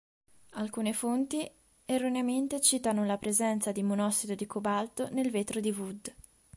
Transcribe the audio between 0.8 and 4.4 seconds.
fonti erroneamente citano la presenza di monossido